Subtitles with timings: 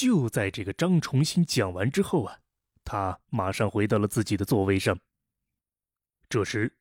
[0.00, 2.38] 就在这个张重新讲完之后啊，
[2.84, 4.98] 他马上回到了自己的座位上。
[6.26, 6.74] 这时，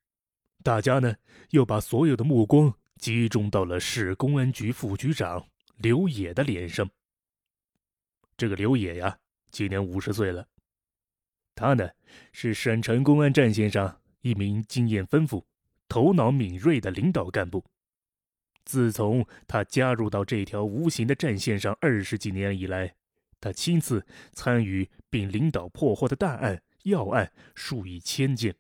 [0.63, 1.13] 大家呢
[1.49, 5.45] 又把所有的目光集中到了市公安局副局长
[5.75, 6.89] 刘野的脸上。
[8.37, 9.19] 这个刘野呀，
[9.51, 10.47] 今年五十岁了。
[11.55, 11.89] 他呢
[12.31, 15.45] 是省城公安战线上一名经验丰富、
[15.89, 17.61] 头脑敏锐的领导干部。
[18.63, 22.95] 自从他加入到这条无形的战线上二十几年以来，
[23.41, 28.55] 他亲自参与并领导破获的大案要案数以千件。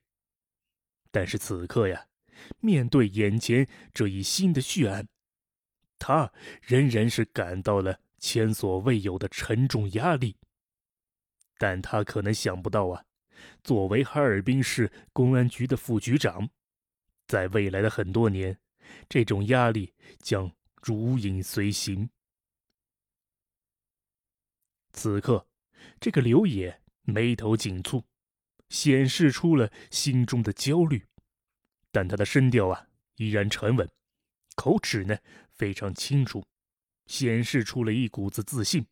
[1.11, 2.07] 但是此刻呀，
[2.59, 5.07] 面对眼前这一新的血案，
[5.97, 6.31] 他
[6.61, 10.37] 仍然是感到了前所未有的沉重压力。
[11.57, 13.03] 但他可能想不到啊，
[13.63, 16.49] 作为哈尔滨市公安局的副局长，
[17.27, 18.57] 在未来的很多年，
[19.09, 20.49] 这种压力将
[20.81, 22.09] 如影随形。
[24.99, 25.47] 此刻，
[25.99, 28.03] 这个刘野眉头紧蹙。
[28.69, 31.03] 显示出了心中的焦虑，
[31.91, 33.89] 但他的声调啊依然沉稳，
[34.55, 35.17] 口齿呢
[35.53, 36.45] 非常清楚，
[37.07, 38.85] 显示出了一股子自信。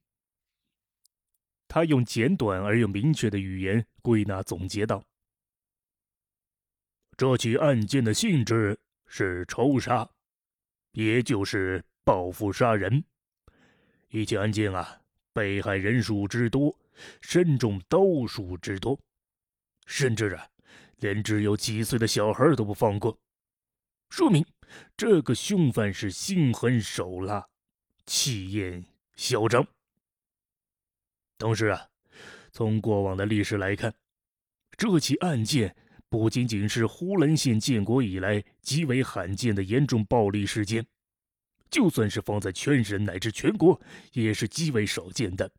[1.67, 5.05] 他用简短而又明确的语言归纳总结道
[7.15, 10.09] ：“这起案件的性质是仇杀，
[10.93, 13.03] 也就是报复杀人。
[14.09, 15.03] 一起案件啊，
[15.37, 16.75] 被害人数之多，
[17.21, 18.99] 身中刀数之多。”
[19.85, 20.49] 甚至啊，
[20.97, 23.15] 连只有几岁的小孩都不放过，
[24.09, 24.43] 说明
[24.97, 27.47] 这个凶犯是心狠手辣、
[28.07, 28.83] 气焰
[29.15, 29.65] 嚣张。
[31.37, 31.87] 同时啊，
[32.51, 33.93] 从过往的历史来看，
[34.75, 35.75] 这起案件
[36.09, 40.83] 不仅仅是呼伦县建国以来极为罕见的严重暴力事件，
[41.69, 43.79] 就算是放在全省乃至全国，
[44.13, 45.51] 也是极为少见的。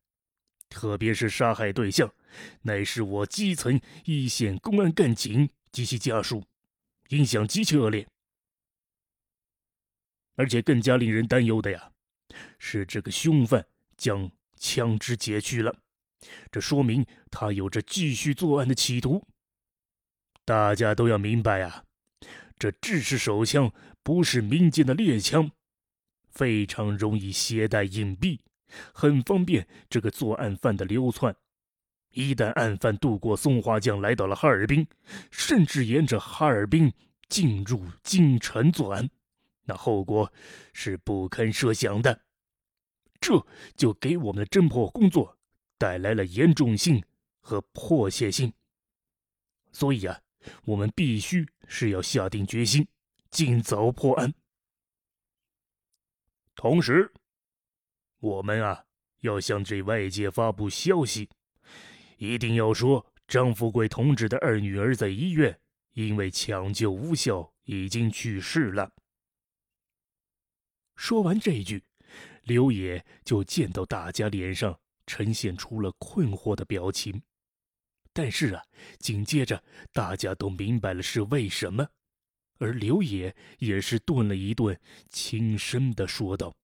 [0.69, 2.12] 特别是杀害对象，
[2.62, 6.45] 乃是我基层一线公安干警及其家属，
[7.09, 8.06] 影响极其恶劣。
[10.36, 11.91] 而且更加令人担忧的呀，
[12.58, 15.75] 是这个凶犯将枪支解去了，
[16.52, 19.25] 这说明他有着继续作案的企图。
[20.45, 21.85] 大家都要明白啊，
[22.58, 25.51] 这制式手枪不是民间的猎枪，
[26.30, 28.39] 非常容易携带隐蔽。
[28.92, 31.34] 很方便这个作案犯的流窜。
[32.12, 34.86] 一旦案犯渡过松花江来到了哈尔滨，
[35.30, 36.92] 甚至沿着哈尔滨
[37.28, 39.08] 进入京城作案，
[39.64, 40.33] 那后果
[40.72, 42.22] 是不堪设想的。
[43.20, 43.46] 这
[43.77, 45.39] 就给我们的侦破工作
[45.77, 47.02] 带来了严重性
[47.40, 48.52] 和迫切性。
[49.72, 50.20] 所以啊，
[50.64, 52.86] 我们必须是要下定决心，
[53.30, 54.34] 尽早破案。
[56.58, 57.13] 同时。
[58.19, 58.85] 我们啊，
[59.20, 61.30] 要向这外界发布消息，
[62.17, 65.57] 一定要说张富贵同志的二女儿在医院
[65.92, 68.92] 因为抢救无效已经去世了。
[70.96, 71.85] 说完这一句，
[72.42, 74.77] 刘野就见到大家脸上
[75.07, 77.23] 呈现出了困惑的表情，
[78.13, 78.64] 但是啊，
[78.98, 81.89] 紧接着大家都明白了是为什么，
[82.58, 86.55] 而刘野也是顿了一顿，轻声的说道。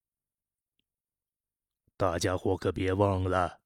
[1.96, 3.60] 大家伙可别忘了，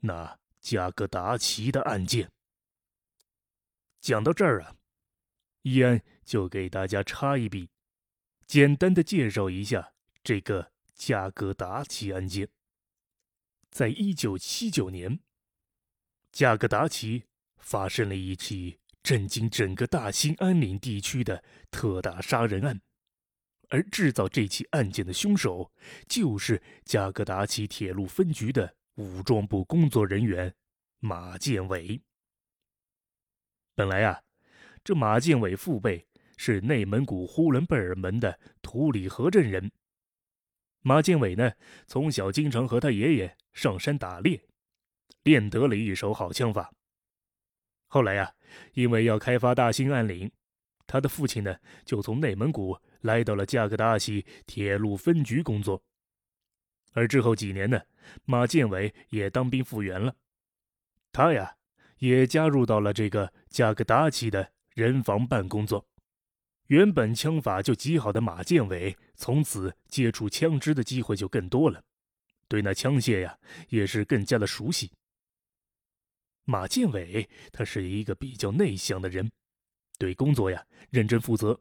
[0.00, 2.30] 那加格达奇的案件。
[4.00, 4.76] 讲到这儿啊，
[5.62, 7.68] 伊安就给大家插一笔，
[8.46, 12.48] 简单的介绍一下这个加格达奇案件。
[13.70, 15.18] 在一九七九年，
[16.30, 17.24] 加格达奇
[17.56, 22.80] 发生了一起震惊整个大兴安岭地区的特大杀人案。
[23.68, 25.72] 而制造这起案件的凶手，
[26.06, 30.54] 就是加格达奇铁路分局的武装部工作人员
[30.98, 32.00] 马建伟。
[33.74, 34.22] 本来啊，
[34.84, 39.72] 这马建伟父辈是内蒙古呼伦贝尔门的图里河镇人。
[40.82, 41.52] 马建伟呢，
[41.86, 44.44] 从小经常和他爷爷上山打猎，
[45.22, 46.70] 练得了一手好枪法。
[47.92, 48.32] 后来呀，
[48.72, 50.32] 因为要开发大兴安岭，
[50.86, 51.54] 他的父亲呢，
[51.84, 52.74] 就从内蒙古。
[53.02, 55.82] 来到了加格达奇铁路分局工作，
[56.92, 57.82] 而之后几年呢，
[58.24, 60.14] 马建伟也当兵复员了，
[61.12, 61.54] 他呀
[61.98, 65.86] 也加入到了这个加格达奇的人防办工作。
[66.68, 71.82] 原本枪法就极好的马建伟，从此接触枪支的机会就更多了，
[72.48, 73.36] 对那枪械呀
[73.68, 74.90] 也是更加的熟悉。
[76.44, 79.30] 马建伟他是一个比较内向的人，
[79.98, 81.60] 对工作呀认真负责。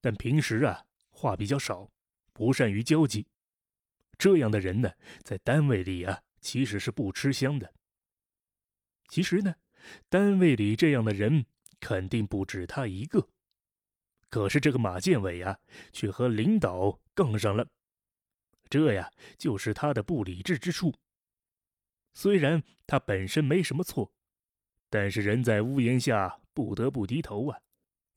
[0.00, 1.90] 但平时啊，话比较少，
[2.32, 3.26] 不善于交际。
[4.18, 4.92] 这样的人呢，
[5.22, 7.72] 在单位里啊，其实是不吃香的。
[9.08, 9.54] 其实呢，
[10.08, 11.46] 单位里这样的人
[11.80, 13.28] 肯定不止他一个。
[14.28, 15.58] 可是这个马建伟啊，
[15.92, 17.66] 却和领导杠上了，
[18.68, 20.92] 这呀就是他的不理智之处。
[22.14, 24.12] 虽然他本身没什么错，
[24.88, 27.60] 但是人在屋檐下不得不低头啊。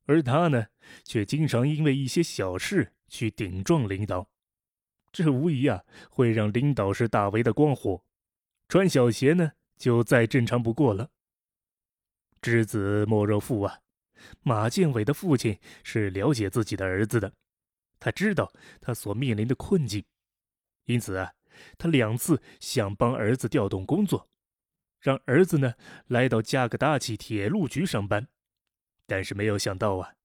[0.06, 0.68] 而他呢，
[1.04, 4.30] 却经常因为一些小事去顶撞领导，
[5.12, 8.02] 这无疑啊会让领导是大为的光火，
[8.70, 11.10] 穿小鞋呢就再正常不过了。
[12.42, 13.82] 知子莫若父啊，
[14.44, 17.34] 马建伟的父亲是了解自己的儿子的，
[18.00, 20.06] 他知道他所面临的困境，
[20.86, 21.34] 因此啊，
[21.78, 24.30] 他两次想帮儿子调动工作，
[25.00, 25.76] 让儿子呢
[26.08, 28.28] 来到加格达奇铁路局上班。
[29.06, 30.16] 但是没有想到啊，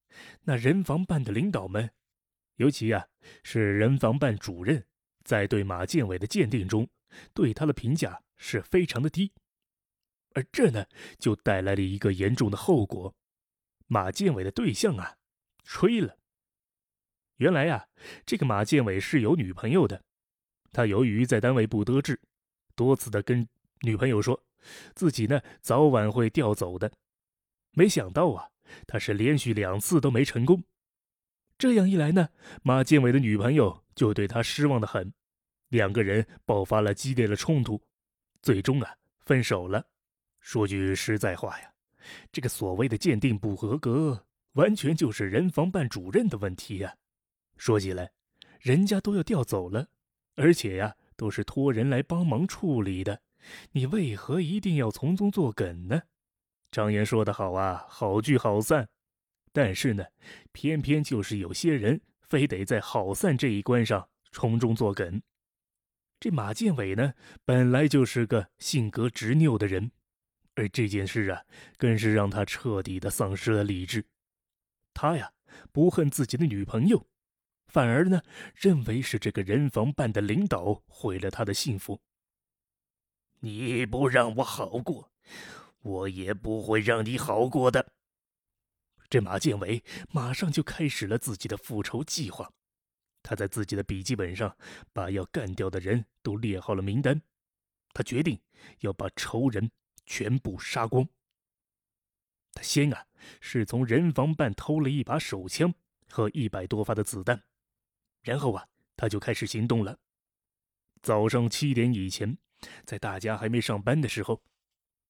[0.42, 1.90] 那人防办的领导们，
[2.56, 3.06] 尤其啊
[3.42, 4.84] 是人防办主任，
[5.24, 6.88] 在对马建伟的鉴定中，
[7.32, 9.32] 对他的评价是非常的低。
[10.34, 10.86] 而这呢，
[11.18, 13.14] 就带来了一个严重的后果：
[13.86, 15.18] 马建伟的对象啊，
[15.62, 16.18] 吹了。
[17.36, 17.88] 原来啊，
[18.24, 20.04] 这个马建伟是有女朋友的，
[20.72, 22.18] 他由于在单位不得志，
[22.74, 23.46] 多次的跟
[23.82, 24.42] 女朋友说，
[24.94, 26.90] 自己呢早晚会调走的。
[27.72, 28.48] 没想到啊。
[28.86, 30.64] 他是连续两次都没成功，
[31.58, 32.26] 这样一来呢，
[32.62, 35.12] 马建伟的女朋友就对他失望的很，
[35.68, 37.78] 两个人爆发了激烈的冲突，
[38.40, 38.96] 最终啊
[39.26, 39.84] 分手了。
[40.40, 41.70] 说句实在话呀，
[42.32, 46.96] 这个所谓的鉴定不合格，完全就是人防办主任的问题呀。
[47.58, 48.10] 说起来，
[48.58, 49.86] 人家都要调走了，
[50.34, 53.20] 而且呀都是托人来帮忙处理的，
[53.72, 56.02] 你为何一定要从中作梗呢？
[56.70, 58.88] 常言说得好啊，好聚好散。
[59.52, 60.04] 但是呢，
[60.52, 65.20] 偏偏就是有些人非得在好散这一关上从中作梗。
[66.18, 67.12] 这马建伟呢，
[67.44, 69.90] 本来就是个性格执拗的人，
[70.54, 71.42] 而这件事啊，
[71.76, 74.06] 更是让他彻底的丧失了理智。
[74.94, 75.30] 他呀，
[75.72, 77.06] 不恨自己的女朋友，
[77.72, 78.22] 反而呢，
[78.54, 81.98] 认为是这个人防办的领导毁了他的幸福。
[83.40, 85.10] 你不让我好过。
[85.80, 87.94] 我也不会让你好过的。
[89.08, 92.52] 这马建伟马上就开始了自己的复仇计划。
[93.22, 94.54] 他在自己的笔记本上
[94.92, 97.20] 把要干掉的人都列好了名单。
[97.94, 98.38] 他决定
[98.80, 99.70] 要把仇人
[100.06, 101.08] 全部杀光。
[102.52, 103.06] 他先啊
[103.40, 105.74] 是从人防办偷了一把手枪
[106.10, 107.42] 和一百多发的子弹，
[108.22, 108.66] 然后啊
[108.96, 109.98] 他就开始行动了。
[111.02, 112.38] 早上七点以前，
[112.84, 114.42] 在大家还没上班的时候。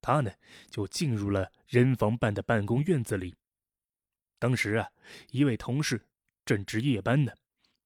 [0.04, 0.32] 他呢，
[0.68, 3.36] 就进入了人防办的办公院子里。
[4.40, 4.90] 当时啊，
[5.30, 6.04] 一位同事
[6.44, 7.32] 正值夜班呢，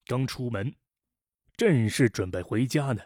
[0.06, 0.74] 刚出门，
[1.58, 3.02] 正是准备回家呢，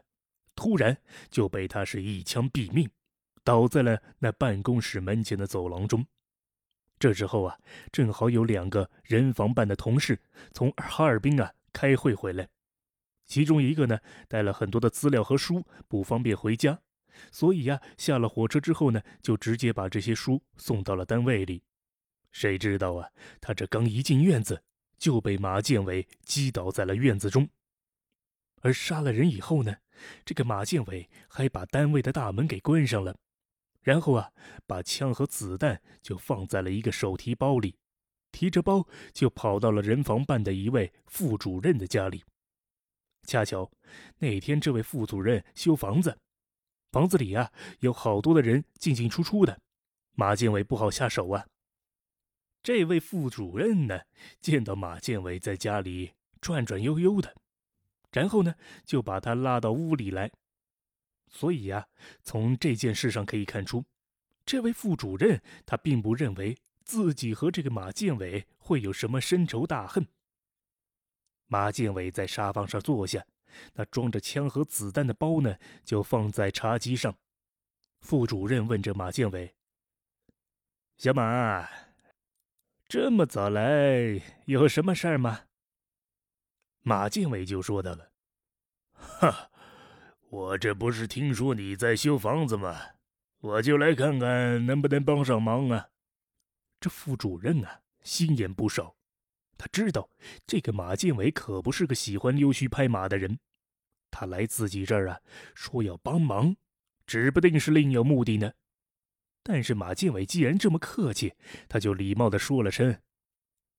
[0.54, 0.96] 突然
[1.28, 2.88] 就被他是一枪毙命，
[3.42, 6.06] 倒在了那办公室门前的走廊中。
[7.00, 7.58] 这时候啊，
[7.90, 10.20] 正好有两个人防办的同事
[10.52, 12.48] 从哈尔滨啊开会回来，
[13.26, 16.80] 其中一个呢带了很多的资料和书，不方便回家。
[17.30, 21.62] 所以呀，下了火车之后呢，就直接把这些书送到了单位里。
[22.32, 24.62] 谁知道啊，他这刚一进院子，
[24.96, 27.48] 就被马建伟击倒在了院子中。
[28.62, 29.76] 而杀了人以后呢，
[30.24, 33.16] 这个马建伟还把单位的大门给关上了，
[33.82, 34.30] 然后啊，
[34.66, 37.76] 把枪和子弹就放在了一个手提包里，
[38.32, 42.24] 提着包就跑到了人防办的一位副主任的家里。
[43.24, 43.70] 恰巧
[44.18, 46.18] 那天这位副主任修房子。
[46.90, 49.60] 房子里啊，有好多的人进进出出的，
[50.16, 51.46] 马建伟不好下手啊。
[52.62, 54.00] 这位副主任呢，
[54.40, 57.34] 见到马建伟在家里转转悠悠的，
[58.10, 60.30] 然后呢，就把他拉到屋里来。
[61.28, 61.86] 所以呀，
[62.24, 63.84] 从这件事上可以看出，
[64.44, 66.56] 这位副主任他并不认为
[66.90, 70.04] 自己和这个马建伟会有什么深仇大恨。
[71.46, 73.24] 马建伟在沙发上坐下。
[73.74, 77.16] 那装着枪和子弹的包呢，就放在茶几上。
[78.00, 79.54] 副主任问着马建伟
[80.98, 81.68] ：“小马，
[82.88, 85.42] 这么早来，有什么事儿吗？”
[86.82, 88.10] 马建伟就说到了
[88.94, 89.50] ：“哈，
[90.28, 92.76] 我这不是听说你在修房子吗？
[93.40, 95.88] 我就来看看能不能帮上忙啊。”
[96.80, 98.96] 这副主任啊，心眼不少。
[99.58, 100.08] 他知道
[100.46, 103.38] 这个马建伟可不是个喜欢溜须拍马的人，
[104.10, 105.20] 他来自己这儿啊，
[105.54, 106.56] 说要帮忙，
[107.06, 108.52] 指不定是另有目的呢。
[109.42, 111.34] 但是马建伟既然这么客气，
[111.68, 113.00] 他就礼貌的说了声：“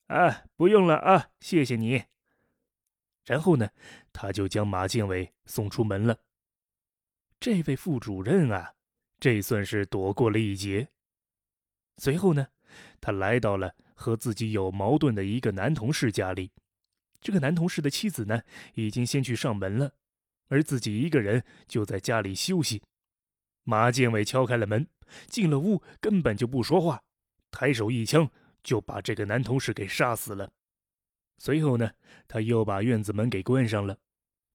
[0.07, 2.03] 啊，不用了啊，谢谢你。”
[3.25, 3.69] 然后呢，
[4.13, 6.19] 他就将马建伟送出门了。
[7.39, 8.73] 这位副主任啊，
[9.19, 10.89] 这算是躲过了一劫。
[11.97, 12.47] 随后呢，
[13.01, 16.51] 他来到了和自己有矛盾的一个男同事家里。
[17.19, 18.41] 这个男同事的妻子呢，
[18.75, 19.91] 已经先去上门了，
[20.47, 22.81] 而自己一个人就在家里休息。
[23.63, 24.87] 马建伟敲开了门，
[25.27, 27.03] 进了屋，根本就不说话，
[27.51, 28.29] 抬手一枪
[28.63, 30.51] 就把这个男同事给杀死了。
[31.37, 31.91] 随后呢，
[32.27, 33.97] 他又把院子门给关上了，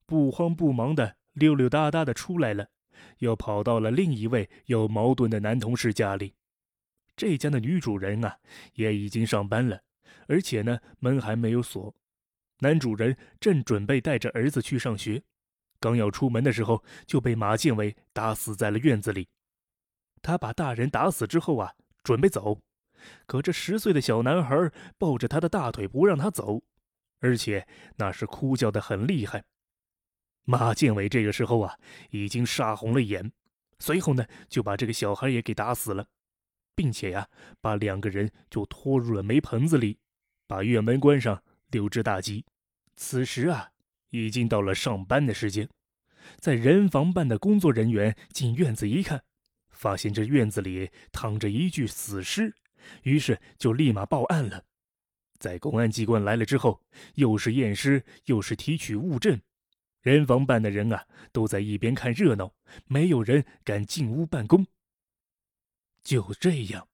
[0.06, 2.68] 不慌不忙的溜溜达达的出来了，
[3.18, 6.34] 又跑到了另一位有矛盾的男同事家里。
[7.16, 8.38] 这家的女主人啊，
[8.74, 9.80] 也已经上班了，
[10.28, 11.94] 而且呢，门还没有锁。
[12.58, 15.22] 男主人正准备带着儿子去上学，
[15.80, 19.28] 刚要出门的时候，就被马建伟打死在了院子里。
[20.22, 22.60] 他把大人打死之后啊，准备走，
[23.26, 26.62] 可这十岁的小男孩抱着他的大腿不让他走，
[27.20, 29.44] 而且那是哭叫的很厉害。
[30.44, 31.78] 马建伟这个时候啊，
[32.10, 33.32] 已经杀红了眼，
[33.78, 36.06] 随后呢，就把这个小孩也给打死了。
[36.76, 37.26] 并且呀，
[37.60, 39.98] 把两个人就拖入了煤棚子里，
[40.46, 42.44] 把院门关上，溜之大吉。
[42.94, 43.70] 此时啊，
[44.10, 45.68] 已经到了上班的时间。
[46.38, 49.22] 在人防办的工作人员进院子一看，
[49.70, 52.54] 发现这院子里躺着一具死尸，
[53.02, 54.62] 于是就立马报案了。
[55.38, 56.82] 在公安机关来了之后，
[57.14, 59.40] 又是验尸，又是提取物证，
[60.02, 62.52] 人防办的人啊，都在一边看热闹，
[62.86, 64.66] 没有人敢进屋办公。
[66.06, 66.86] 就这样，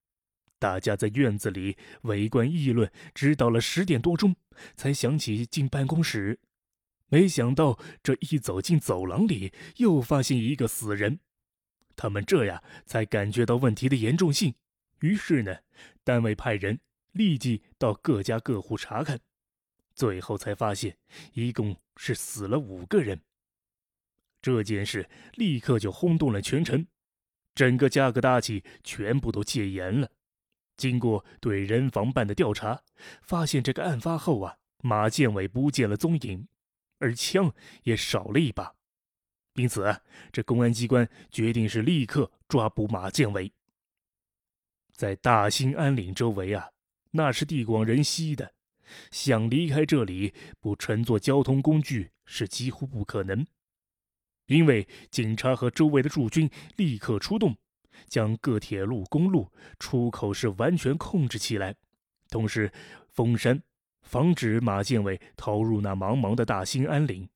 [0.59, 4.35] 大家在院子里围观议论，直到了十点多钟，
[4.75, 6.41] 才想起进办公室。
[7.09, 11.21] 没想到这一走进走廊里，又发现一个死人。
[11.95, 14.55] 他们这样才感觉到问题的严重性。
[15.01, 15.55] 于是呢，
[16.03, 19.21] 单位派人立即到各家各户查看，
[19.95, 20.97] 最后才发现
[21.35, 23.21] 一共是死了五个人。
[24.41, 26.87] 这件事立刻就轰动了全城。
[27.55, 30.11] 整个加格达奇全部都戒严了。
[30.77, 32.83] 经过对人防办的调查，
[33.23, 36.49] 发现这个案发后啊，马建伟不见了踪影，
[36.99, 38.75] 而枪也少了一把。
[39.55, 40.01] 因此，
[40.33, 43.53] 这公安机关决定是立刻抓捕马建伟。
[44.93, 46.71] 在大兴安岭周围啊，
[47.11, 48.55] 那是地广人稀的，
[49.11, 53.47] 想离开这里不乘坐交通工具是几乎不可能。
[54.47, 57.57] 因为警察和周围的驻军立刻出动，
[58.07, 61.75] 将各铁路、公路出口是完全控制起来，
[62.29, 62.71] 同时
[63.11, 63.63] 封山，
[64.03, 67.29] 防止马建伟逃入那茫茫的大兴安岭。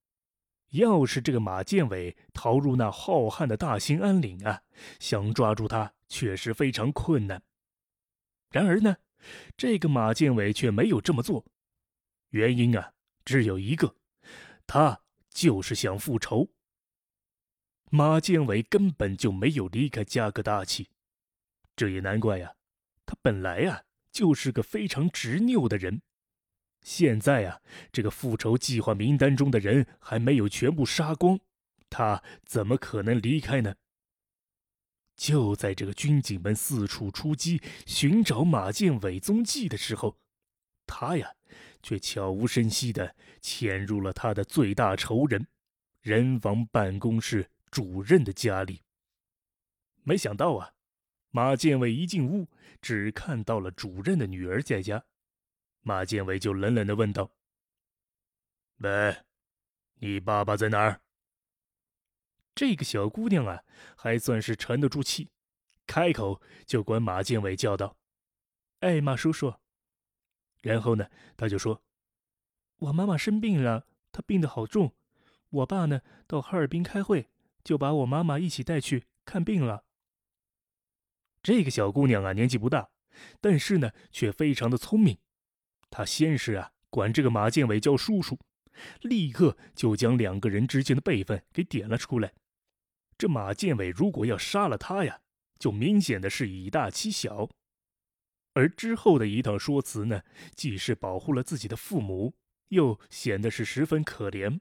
[0.71, 4.61] 要是这个马建伟逃入那浩瀚的大兴安岭啊，
[4.99, 7.41] 想抓住他确实非常困难。
[8.51, 8.97] 然而呢，
[9.57, 11.47] 这个马建伟却没有这么做，
[12.31, 12.93] 原因啊
[13.25, 13.95] 只有一个，
[14.67, 16.51] 他就是想复仇。
[17.91, 20.89] 马建伟根本就没有离开加格达奇，
[21.77, 22.55] 这也难怪呀。
[23.07, 26.03] 他本来呀就是个非常执拗的人，
[26.83, 27.61] 现在呀
[27.93, 31.39] 这个复仇计划名单中的人还没有全部杀光，
[31.89, 33.77] 他怎么可能离开呢？
[35.15, 40.19] 就在这个军警们四处出击寻找马建伟踪迹的时候，
[40.87, 41.33] 他呀
[41.83, 45.47] 却悄无声息地潜入了他的最大仇人——
[46.03, 47.49] 人防办公室。
[47.71, 48.83] 主任的家里，
[50.03, 50.73] 没想到啊，
[51.31, 52.49] 马建伟一进屋，
[52.81, 55.05] 只看到了主任的女儿在家。
[55.83, 57.31] 马建伟就冷冷的问道
[58.79, 59.25] ：“喂，
[59.97, 61.01] 你爸爸在哪儿？”
[62.55, 63.63] 这个小姑娘啊，
[63.97, 65.31] 还算是沉得住气，
[65.87, 67.97] 开口就管马建伟叫道
[68.81, 69.55] ：“哎，马叔叔。”
[70.63, 71.83] 然后呢，他就说
[72.79, 74.95] ：“我妈妈生病了，她病得好重，
[75.51, 77.29] 我爸呢到哈尔滨开会。”
[77.67, 79.83] 就把我妈妈一起带去看病了。
[81.43, 82.91] 这个小姑娘啊，年纪不大，
[83.41, 85.19] 但是呢，却非常的聪明。
[85.91, 88.39] 她先是啊，管这个马建伟叫叔叔，
[89.01, 92.33] 立刻就将两个人之间的辈分给点了出来。
[93.19, 95.19] 这马建伟如果要杀了他呀，
[95.59, 97.51] 就明显的是以大欺小。
[98.53, 100.23] 而之后的一套说辞呢，
[100.55, 102.33] 既是保护了自己的父母，
[102.69, 104.61] 又显得是十分可怜。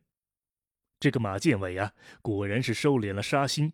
[1.05, 1.93] 这个马建伟啊，
[2.23, 3.73] 果然是收敛了杀心。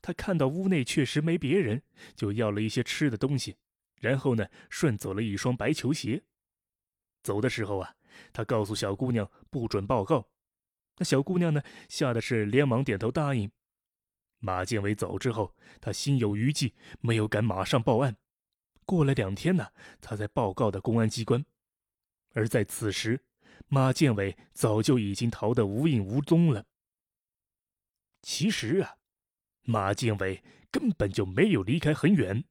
[0.00, 1.80] 他看到屋内确实没别人，
[2.16, 3.56] 就要了一些吃的东西，
[4.00, 6.24] 然后呢，顺走了一双白球鞋。
[7.22, 7.94] 走的时候啊，
[8.32, 10.28] 他告诉小姑娘不准报告。
[10.96, 13.48] 那小姑娘呢，吓得是连忙点头答应。
[14.40, 18.16] 马建伟走之后，他心有余悸，没有敢马上报案。
[18.84, 19.68] 过了两天呢，
[20.00, 21.46] 他才报告的公安机关。
[22.32, 23.20] 而在此时，
[23.68, 26.66] 马建伟早就已经逃得无影无踪了。
[28.22, 28.96] 其实啊，
[29.64, 32.44] 马建伟根本就没有离开很远，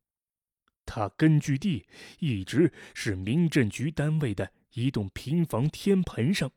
[0.86, 1.88] 他根据地
[2.20, 6.52] 一直是民政局单位的一栋平房天棚上。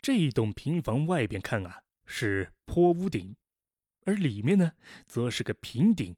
[0.00, 3.36] 这一栋平房外边看啊是坡屋顶，
[4.04, 4.72] 而里面呢
[5.06, 6.16] 则是个平顶，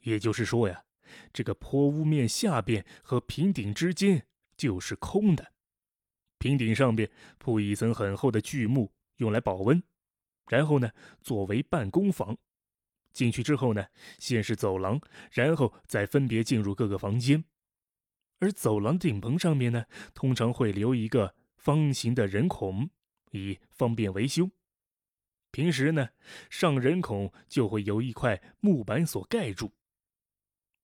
[0.00, 0.84] 也就是说呀，
[1.32, 5.52] 这个坡屋面下边和平顶之间就是空的，
[6.38, 9.82] 平顶上边铺一层很厚的巨木，用来保温。
[10.48, 10.90] 然后呢，
[11.20, 12.36] 作为办公房，
[13.12, 13.86] 进去之后呢，
[14.18, 15.00] 先是走廊，
[15.30, 17.44] 然后再分别进入各个房间。
[18.40, 22.88] 而走廊顶棚上面呢，通常会留一个方形的人孔，
[23.32, 24.50] 以方便维修。
[25.50, 26.10] 平时呢，
[26.48, 29.72] 上人孔就会由一块木板所盖住。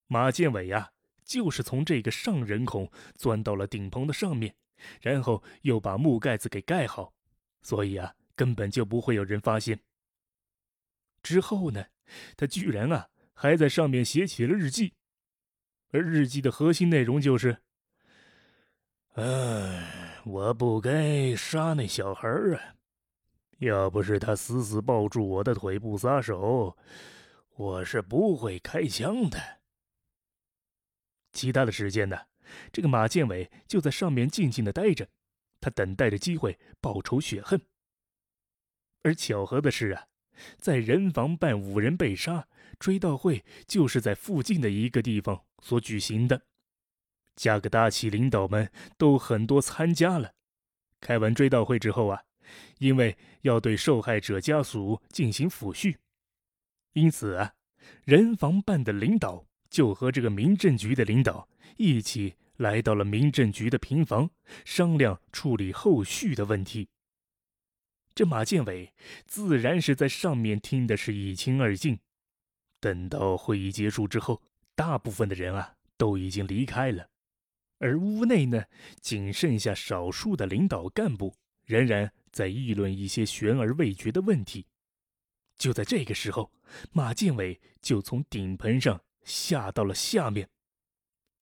[0.07, 0.91] 马建伟呀，
[1.23, 4.55] 就是从这个上人孔钻到了顶棚的上面，
[5.01, 7.13] 然后又把木盖子给盖好，
[7.61, 8.15] 所以啊。
[8.35, 9.79] 根本就不会有人发现。
[11.23, 11.85] 之后呢，
[12.37, 14.93] 他居然啊还在上面写起了日记，
[15.91, 17.57] 而日记的核心内容就是
[19.15, 22.75] ：“哎，我不该杀那小孩啊！
[23.59, 26.77] 要不是他死死抱住我的腿不撒手，
[27.55, 29.39] 我是不会开枪的。”
[31.31, 32.17] 其他的时间呢，
[32.71, 35.07] 这个马建伟就在上面静静的待着，
[35.59, 37.59] 他等待着机会报仇雪恨。
[39.05, 40.07] 而巧合的是啊，
[40.57, 42.47] 在人防办五人被杀，
[42.79, 46.41] 追悼会就是在附近的一个地方所举行的。
[47.35, 50.31] 加格达奇领导们都很多参加了。
[50.99, 52.19] 开完追悼会之后啊，
[52.79, 55.95] 因为要对受害者家属进行抚恤，
[56.93, 57.53] 因此啊，
[58.05, 61.47] 人防办的领导就和这个民政局的领导
[61.77, 64.31] 一起来到了民政局的平房，
[64.65, 66.89] 商量处理后续的问题。
[68.15, 68.93] 这马建伟
[69.27, 71.99] 自然是在上面听的是一清二净。
[72.79, 74.41] 等到会议结束之后，
[74.73, 77.09] 大部分的人啊都已经离开了，
[77.77, 78.63] 而屋内呢，
[79.01, 81.35] 仅剩下少数的领导干部
[81.65, 84.65] 仍然在议论一些悬而未决的问题。
[85.57, 86.49] 就在这个时候，
[86.93, 90.47] 马建伟就从顶棚上下到了下面。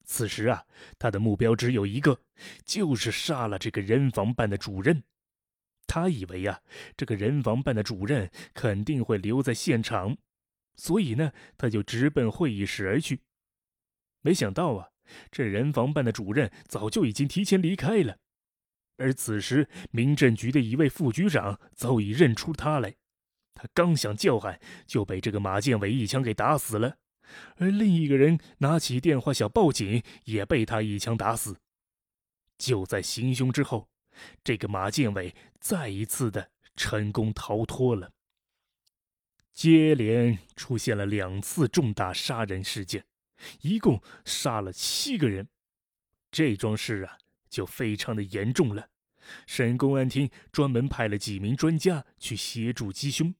[0.06, 0.66] 此时啊，
[0.98, 2.20] 他的目标只有一个，
[2.66, 5.04] 就是杀了这个人防办的主任。
[5.86, 6.62] 他以为呀，
[6.98, 10.18] 这个人防办的主任肯定会留在现场，
[10.76, 13.22] 所以呢，他就直奔会议室而去。
[14.22, 14.90] 没想到啊，
[15.30, 18.18] 这人防办的主任早就已经提前离开了。
[18.98, 22.96] 而此时，民政局的一位副局长早已认出他来，
[23.54, 26.98] 他刚想叫喊，就被这个马建伟一枪给打死了。
[27.58, 31.58] 而另一个人拿起电话想报警，也被他一枪打死。
[32.58, 33.93] 就在行凶之后。
[34.44, 38.12] 这个马建伟再一次的成功逃脱了。
[39.54, 43.06] 接连出现了两次重大杀人事件，
[43.62, 45.48] 一共杀了七个人。
[46.32, 47.18] 这桩事啊，
[47.50, 48.90] 就非常的严重了。
[49.46, 53.36] 省公安厅专门派了几名专家去协助缉凶，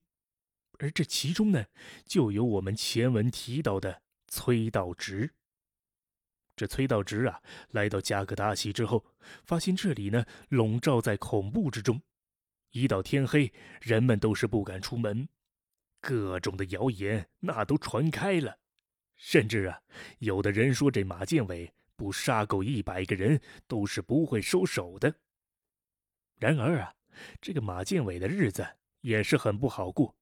[0.78, 1.66] 而这其中呢，
[2.06, 5.34] 就有我们前文提到的崔道直。
[6.56, 7.40] 这崔道直啊，
[7.70, 9.04] 来到加格达奇之后，
[9.44, 12.00] 发现这里呢笼罩在恐怖之中。
[12.70, 15.28] 一到天黑，人们都是不敢出门，
[16.00, 18.58] 各种的谣言那都传开了。
[19.16, 19.80] 甚至啊，
[20.18, 25.14] 有的人说这马建伟不杀够一百个人都是不会收手的。
[26.36, 26.94] 然而啊，
[27.40, 28.66] 这个马建伟的日子
[29.00, 30.16] 也是很不好过。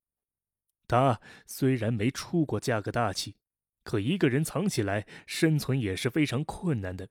[0.86, 3.34] 他虽然没出过加格达奇。
[3.82, 7.08] 可一个人藏起来，生存也是非常困难的。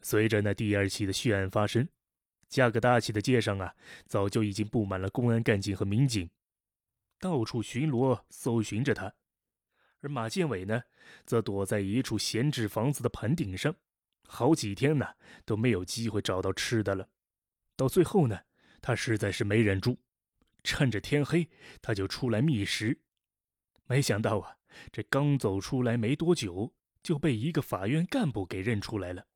[0.00, 1.88] 随着那第二起的血案发生，
[2.48, 3.74] 加格大奇的街上啊，
[4.06, 6.30] 早就已经布满了公安干警和民警，
[7.18, 9.12] 到处巡逻搜寻着他。
[10.00, 10.82] 而马建伟呢，
[11.26, 13.74] 则躲在一处闲置房子的棚顶上，
[14.26, 15.06] 好几天呢
[15.44, 17.08] 都没有机会找到吃的了。
[17.76, 18.40] 到最后呢，
[18.80, 19.98] 他实在是没忍住，
[20.62, 21.50] 趁着天黑，
[21.82, 23.00] 他就出来觅食。
[23.86, 24.57] 没想到啊。
[24.92, 29.26] 这刚走出来没多久，就被一个法院干部给认出来了。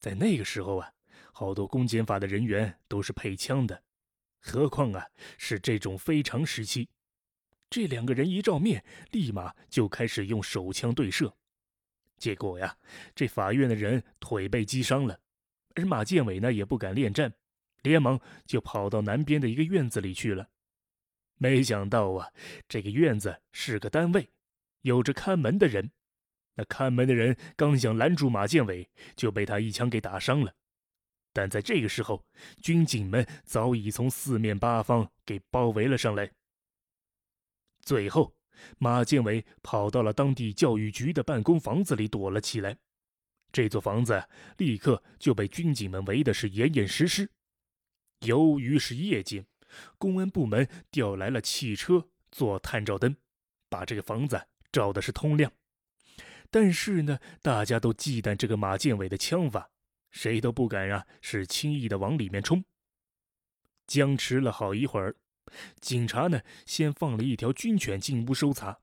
[0.00, 0.92] 在那个时候啊，
[1.32, 3.82] 好多公检法的人员都是配枪的，
[4.40, 5.06] 何况啊
[5.38, 6.88] 是这种非常时期。
[7.70, 11.34] 这两个人一照面，立马就开始用手枪对射。
[12.18, 12.76] 结果呀，
[13.14, 15.18] 这法院的人腿被击伤了，
[15.74, 17.32] 而马建伟呢也不敢恋战，
[17.82, 20.48] 连忙就跑到南边的一个院子里去了。
[21.36, 22.30] 没想到啊，
[22.68, 24.30] 这个院子是个单位，
[24.82, 25.90] 有着看门的人。
[26.56, 30.54] 那看门的人刚想拦住马建伟，就被他一枪给打伤了。
[31.32, 32.24] 但在这个时候，
[32.62, 36.30] 军警们早已从四面八方给包围了上来。
[37.80, 38.36] 最后，
[38.78, 42.76] 马建伟跑到了当地教育局的办公房子里躲了起来。
[43.50, 44.24] 这座房子
[44.58, 47.28] 立刻就被军警们围的是严严实实。
[48.20, 49.44] 由于是夜间，
[49.98, 53.16] 公安部门调来了汽车做探照灯，
[53.68, 55.52] 把这个房子照的是通亮。
[56.50, 59.70] 但是呢，大家都忌惮这个马建伟的枪法，
[60.10, 62.64] 谁都不敢啊，是轻易的往里面冲。
[63.86, 65.16] 僵持了好一会儿，
[65.80, 68.78] 警察呢先放了一条军犬进屋搜查。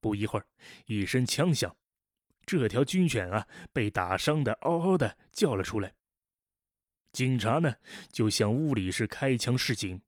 [0.00, 0.46] 不一会儿，
[0.86, 1.74] 一声枪响。
[2.46, 5.94] 这条军犬啊，被打伤的嗷嗷的叫了出来。
[7.12, 7.74] 警察呢，
[8.12, 10.00] 就向屋里是开枪示警。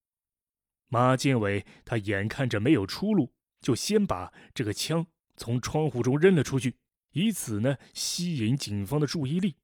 [0.92, 5.06] 马建伟他眼看着没有出路，就先把这个枪
[5.38, 6.76] 从窗户中扔了出去，
[7.12, 9.56] 以此呢吸引警方的注意力。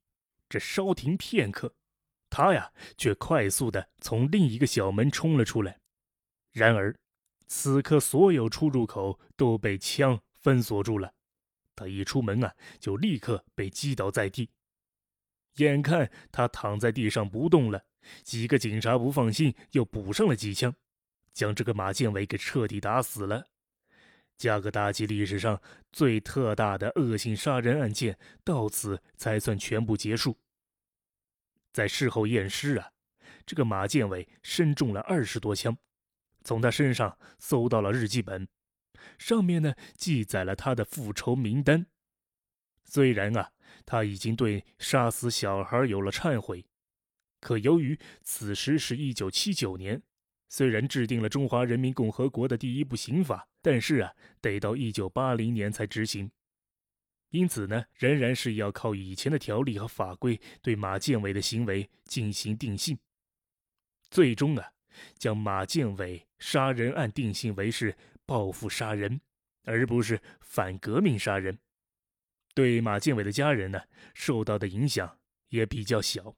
[0.49, 1.75] 这稍停片刻，
[2.31, 5.79] 他呀却快速的从另一个小门冲了出来。
[6.51, 6.97] 然而，
[7.45, 11.13] 此刻所有出入口都被枪封锁住了。
[11.75, 14.49] 他一出门啊，就立刻被击倒在地。
[15.57, 17.85] 眼看他躺在地上不动了，
[18.23, 20.73] 几个警察不放心，又补上了几枪，
[21.39, 23.47] 将这个马建伟给彻底打死了。
[24.37, 30.37] 加格达奇历史上最特大的恶性杀人案件到此才算全部结束。
[31.71, 32.91] 在事后验尸啊，
[33.45, 35.77] 这个马建伟身中了二十多枪，
[36.43, 38.45] 从他身上搜到了日记本。
[39.17, 41.85] 上面呢记载了他的复仇名单。
[42.83, 43.49] 虽然啊，
[43.85, 46.65] 他已经对杀死小孩有了忏悔，
[47.39, 50.01] 可由于此时是一九七九年，
[50.49, 56.29] 虽然制定了中华人民共和国的第一部刑法，但是啊，得到一九八零年才执行。
[57.29, 62.97] 因此呢，仍然是要靠以前的条例和法规对马建伟的行为进行定性。
[64.09, 64.71] 最终啊，
[65.17, 67.95] 将马建伟杀人案定性为是。
[68.25, 69.21] 报复杀人，
[69.63, 71.57] 而不是反革命杀人，
[72.53, 73.81] 对马建伟的家人呢，
[74.13, 76.35] 受到的影响也比较小。